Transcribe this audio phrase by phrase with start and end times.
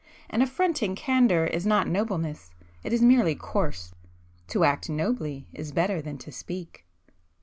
[0.31, 3.91] An affronting candour is not nobleness,—it is merely coarse.
[4.47, 6.87] To act nobly is better than to speak."